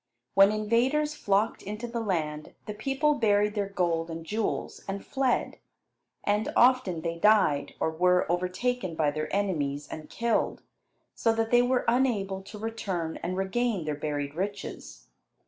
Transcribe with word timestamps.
When 0.33 0.51
invaders 0.51 1.13
flocked 1.13 1.61
into 1.61 1.85
the 1.85 1.99
land, 1.99 2.55
the 2.65 2.73
people 2.73 3.13
buried 3.13 3.53
their 3.53 3.69
gold 3.69 4.09
and 4.09 4.25
jewels, 4.25 4.83
and 4.87 5.05
fled. 5.05 5.59
And 6.23 6.51
often 6.55 7.01
they 7.01 7.19
died, 7.19 7.75
or 7.79 7.91
were 7.91 8.25
overtaken 8.27 8.95
by 8.95 9.11
their 9.11 9.31
enemies 9.31 9.87
and 9.87 10.09
killed, 10.09 10.63
so 11.13 11.31
that 11.33 11.51
they 11.51 11.61
were 11.61 11.85
unable 11.87 12.41
to 12.41 12.57
return 12.57 13.17
and 13.21 13.37
regain 13.37 13.85
their 13.85 13.93
buried 13.93 14.33
riches. 14.33 15.05